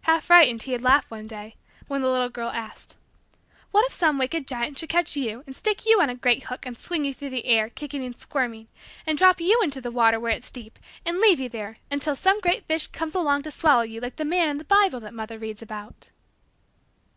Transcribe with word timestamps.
Half 0.00 0.24
frightened, 0.24 0.64
he 0.64 0.72
had 0.72 0.82
laughed, 0.82 1.12
one 1.12 1.28
day, 1.28 1.54
when 1.86 2.00
the 2.02 2.08
little 2.10 2.28
girl 2.28 2.50
asked: 2.50 2.96
"What 3.70 3.84
if 3.84 3.92
some 3.92 4.18
wicked 4.18 4.48
giant 4.48 4.76
should 4.76 4.88
catch 4.88 5.14
you 5.14 5.44
and 5.46 5.54
stick 5.54 5.86
you 5.86 6.00
on 6.00 6.10
a 6.10 6.16
great 6.16 6.46
hook 6.46 6.66
and 6.66 6.76
swing 6.76 7.04
you 7.04 7.14
through 7.14 7.30
the 7.30 7.46
air, 7.46 7.68
kicking 7.68 8.02
and 8.04 8.18
squirming, 8.18 8.66
and 9.06 9.16
drop 9.16 9.40
you 9.40 9.60
into 9.62 9.80
the 9.80 9.92
water 9.92 10.18
where 10.18 10.32
it's 10.32 10.50
deep, 10.50 10.76
and 11.06 11.20
leave 11.20 11.38
you 11.38 11.48
there 11.48 11.78
till 12.00 12.16
some 12.16 12.40
great 12.40 12.64
fish 12.66 12.88
comes 12.88 13.14
along 13.14 13.42
to 13.42 13.52
swallow 13.52 13.82
you 13.82 14.00
like 14.00 14.16
the 14.16 14.24
man 14.24 14.48
in 14.48 14.56
the 14.58 14.64
Bible 14.64 14.98
that 14.98 15.14
mother 15.14 15.38
reads 15.38 15.62
about?" 15.62 16.10